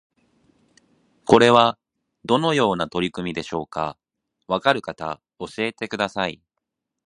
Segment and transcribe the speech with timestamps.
[1.25, 1.77] これは
[2.25, 3.99] どのような取り組みでしょうか？
[4.47, 6.41] わかる方教えてください